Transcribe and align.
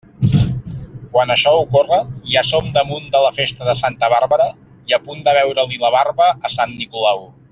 Quan 1.17 1.33
això 1.33 1.51
ocorre, 1.57 1.99
ja 2.29 2.43
som 2.47 2.71
damunt 2.79 3.05
de 3.17 3.21
la 3.25 3.31
festa 3.41 3.69
de 3.69 3.77
Santa 3.83 4.09
Bàrbara 4.15 4.49
i 4.93 4.97
a 4.99 5.01
punt 5.07 5.23
de 5.29 5.37
veure-li 5.41 5.81
la 5.85 5.95
barba 5.99 6.33
a 6.49 6.53
sant 6.59 6.77
Nicolau. 6.83 7.25